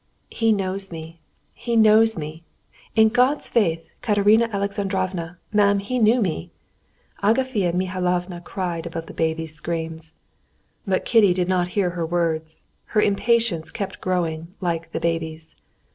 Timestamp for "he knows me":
0.31-1.19, 1.53-2.43